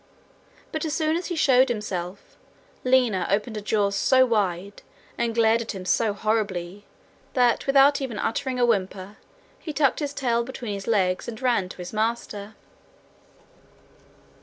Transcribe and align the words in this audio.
But 0.71 0.83
as 0.83 0.95
soon 0.95 1.15
as 1.15 1.27
he 1.27 1.35
showed 1.35 1.69
himself, 1.69 2.35
Lina 2.83 3.27
opened 3.29 3.55
her 3.55 3.61
jaws 3.61 3.95
so 3.95 4.25
wide, 4.25 4.81
and 5.15 5.35
glared 5.35 5.61
at 5.61 5.73
him 5.75 5.85
so 5.85 6.11
horribly, 6.13 6.85
that, 7.35 7.67
without 7.67 8.01
even 8.01 8.17
uttering 8.17 8.59
a 8.59 8.65
whimper, 8.65 9.17
he 9.59 9.71
tucked 9.73 9.99
his 9.99 10.15
tail 10.15 10.43
between 10.43 10.73
his 10.73 10.87
legs 10.87 11.27
and 11.27 11.39
ran 11.39 11.69
to 11.69 11.77
his 11.77 11.93
master. 11.93 12.55